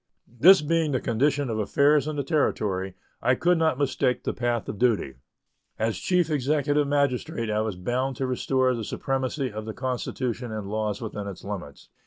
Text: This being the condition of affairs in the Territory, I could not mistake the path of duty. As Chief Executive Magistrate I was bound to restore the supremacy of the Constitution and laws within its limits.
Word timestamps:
This 0.39 0.63
being 0.63 0.93
the 0.93 0.99
condition 0.99 1.47
of 1.51 1.59
affairs 1.59 2.07
in 2.07 2.15
the 2.15 2.23
Territory, 2.23 2.95
I 3.21 3.35
could 3.35 3.59
not 3.59 3.77
mistake 3.77 4.23
the 4.23 4.33
path 4.33 4.67
of 4.67 4.79
duty. 4.79 5.13
As 5.77 5.99
Chief 5.99 6.27
Executive 6.31 6.87
Magistrate 6.87 7.51
I 7.51 7.61
was 7.61 7.75
bound 7.75 8.15
to 8.15 8.25
restore 8.25 8.73
the 8.73 8.83
supremacy 8.83 9.51
of 9.51 9.65
the 9.65 9.75
Constitution 9.75 10.51
and 10.51 10.65
laws 10.67 11.01
within 11.03 11.27
its 11.27 11.43
limits. 11.43 11.89